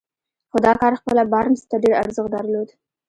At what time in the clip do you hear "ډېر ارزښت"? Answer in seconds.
1.83-2.29